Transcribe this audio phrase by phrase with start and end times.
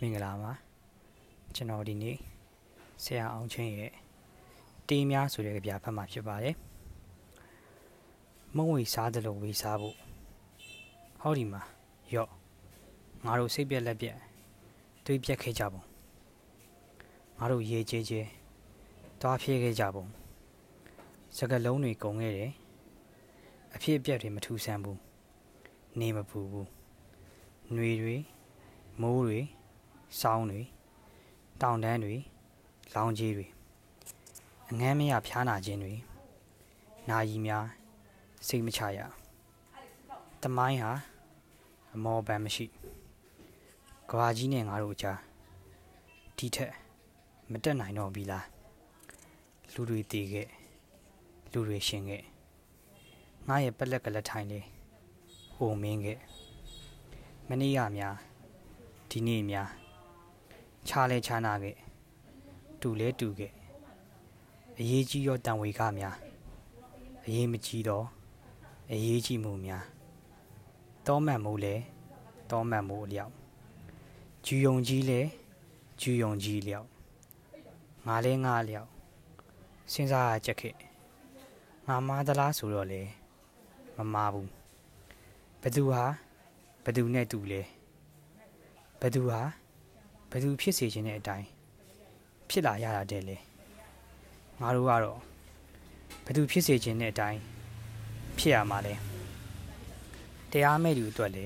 [0.00, 0.52] မင်္ဂလာပါ
[1.54, 2.16] ကျွန်တော်ဒီနေ့
[3.02, 3.92] ဆရာအောင်ချင်းရဲ့
[4.88, 6.56] တေးများဆိုတဲ့ကြပြဖတ်မှာဖြစ်ပါတယ်
[8.56, 9.96] မုံဝေစားတယ်လို့ဝေစားဖို့
[11.20, 11.62] ဟောဒီမှာ
[12.14, 12.30] ရော့
[13.24, 14.16] ငါတို့စိတ်ပြက်လက်ပြက်
[15.04, 15.82] တွေးပြက်ခဲ့ကြပုံ
[17.38, 18.20] ငါတို့ရေချေချေ
[19.20, 20.04] တွားဖြေးခဲ့ကြပုံ
[21.36, 22.52] စကလုံးတွေကုန်ခဲ့တယ်
[23.74, 25.00] အဖြစ်အပျက်တွေမထူဆန်းဘူး
[25.98, 26.68] နေမပူဘူး
[27.72, 28.16] ຫນွေတွေ
[29.02, 29.40] မိုးတွေ
[30.20, 30.62] စောင်းတွေ
[31.60, 32.14] တောင်တန်းတွေ
[32.94, 33.46] လောင်ကြီးတွေ
[34.70, 35.94] အငမ်းမရဖျားနာခြင်းတွေ
[37.08, 37.64] နာယီများ
[38.46, 38.98] စိတ်မချရ
[40.42, 40.92] တမိုင်းဟာ
[41.94, 42.66] အမောပန်မရှိ
[44.10, 45.18] ကဘာကြီးနဲ့ငါတို့အကြား
[46.36, 46.72] ဒီထက်
[47.50, 48.46] မတက်နိုင်တော့ပြီလား
[49.72, 50.48] လူတွေတည်ခဲ့
[51.52, 52.22] လူတွေရှင်ခဲ့
[53.48, 54.64] ငါရဲ့ပက်လက်ကလက်ထိုင်လေး
[55.54, 56.18] ဟိုမင်းခဲ့
[57.48, 58.14] မနေ့ကများ
[59.10, 59.68] ဒီနေ့များ
[60.90, 61.76] ခြားလဲခြားနာခဲ့
[62.80, 63.52] တူလဲတူခဲ့
[64.78, 66.16] အရေးကြီးရောတန်ဝေကများ
[67.26, 68.06] အရေးမကြီးတော့
[68.92, 69.84] အရေးကြီးမှုများ
[71.06, 71.74] တောမှန်မှုလဲ
[72.50, 73.32] တောမှန်မှုအလျောက်
[74.44, 75.20] ဂျူယုံကြီးလဲ
[76.00, 76.88] ဂျူယုံကြီးလျောက်
[78.06, 78.88] ငါလဲငါလျောက်
[79.92, 80.74] စဉ်းစားရချက်ခဲ့
[81.86, 83.02] ငါမားသလားဆိုတော့လေ
[83.96, 84.50] မမားဘူး
[85.62, 86.04] ဘသူဟာ
[86.84, 87.62] ဘသူနဲ့တူလဲ
[89.00, 89.40] ဘသူဟာ
[90.30, 91.46] ဘသူဖြစ်စေခြင်းတဲ့အတိုင်း
[92.48, 93.36] ဖြစ်လာရတာတဲ့လေ
[94.60, 95.18] ငါတို့ကတော့
[96.24, 97.40] ဘသူဖြစ်စေခြင်းတဲ့အတိုင်း
[98.38, 98.94] ဖြစ်ရမှာလဲ
[100.50, 101.44] တရားမဲ့သူအတွက်လေ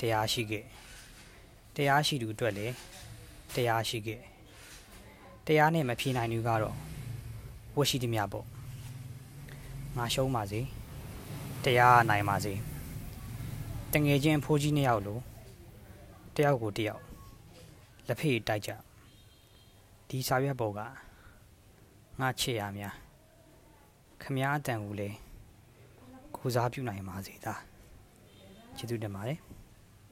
[0.00, 0.64] တရားရှိခဲ့
[1.76, 2.66] တရားရှိသူအတွက်လေ
[3.54, 4.20] တရားရှိခဲ့
[5.46, 6.76] တရားနဲ့မဖြေနိုင်သူကတော့
[7.76, 8.46] ဝတ်ရှိသည်များပေါ့
[9.96, 10.60] ငါရှုံးပါစေ
[11.64, 12.52] တရားနိုင်ပါစေ
[13.92, 15.20] တငယ်ချင်းဖိုးကြီးနှစ်ယောက်လို့
[16.36, 17.02] တယောက်ကိုတယောက်
[18.10, 18.70] လက်ဖေးတိုက်ကြ
[20.08, 20.80] ဒီစာရွက်ပေါ်က
[22.20, 22.94] ငါချစ်ရများ
[24.22, 25.08] ခမားအတန်ကိုလေ
[26.36, 27.60] ကိုစားပြုနိုင်ပါစေသား
[28.76, 29.38] ကျေးဇူးတင်ပါတယ်